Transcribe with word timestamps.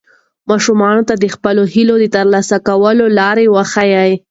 ماشومانو 0.49 1.01
ته 1.09 1.13
د 1.17 1.25
خپلو 1.35 1.61
هیلو 1.73 1.95
د 1.99 2.05
ترلاسه 2.15 2.57
کولو 2.67 3.05
لار 3.19 3.37
وښایئ. 3.55 4.13